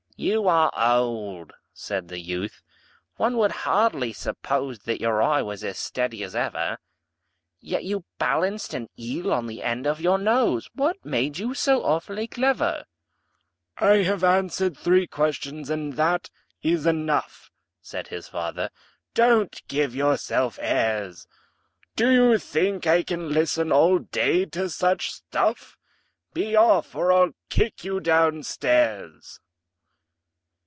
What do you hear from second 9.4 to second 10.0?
the end of